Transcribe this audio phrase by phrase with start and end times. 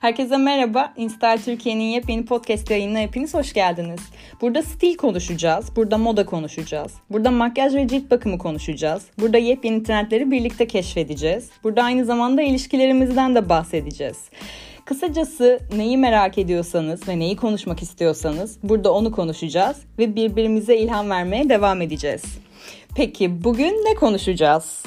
[0.00, 0.92] Herkese merhaba.
[0.96, 4.00] Instar Türkiye'nin yepyeni podcast yayınına hepiniz hoş geldiniz.
[4.40, 10.30] Burada stil konuşacağız, burada moda konuşacağız, burada makyaj ve cilt bakımı konuşacağız, burada yepyeni trendleri
[10.30, 14.18] birlikte keşfedeceğiz, burada aynı zamanda ilişkilerimizden de bahsedeceğiz.
[14.84, 21.48] Kısacası neyi merak ediyorsanız ve neyi konuşmak istiyorsanız burada onu konuşacağız ve birbirimize ilham vermeye
[21.48, 22.22] devam edeceğiz.
[22.96, 24.82] Peki bugün ne konuşacağız?